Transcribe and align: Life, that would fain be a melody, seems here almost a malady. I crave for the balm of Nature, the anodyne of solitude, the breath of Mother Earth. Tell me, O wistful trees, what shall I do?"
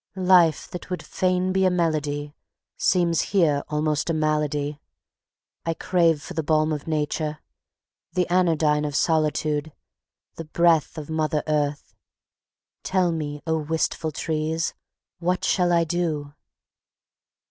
Life, 0.15 0.67
that 0.71 0.89
would 0.89 1.03
fain 1.05 1.51
be 1.53 1.63
a 1.63 1.69
melody, 1.69 2.33
seems 2.75 3.21
here 3.21 3.61
almost 3.69 4.09
a 4.09 4.15
malady. 4.15 4.81
I 5.63 5.75
crave 5.75 6.23
for 6.23 6.33
the 6.33 6.41
balm 6.41 6.73
of 6.73 6.87
Nature, 6.87 7.37
the 8.13 8.27
anodyne 8.27 8.83
of 8.83 8.95
solitude, 8.95 9.71
the 10.37 10.45
breath 10.45 10.97
of 10.97 11.11
Mother 11.11 11.43
Earth. 11.45 11.93
Tell 12.81 13.11
me, 13.11 13.43
O 13.45 13.59
wistful 13.59 14.11
trees, 14.11 14.73
what 15.19 15.43
shall 15.45 15.71
I 15.71 15.83
do?" 15.83 16.33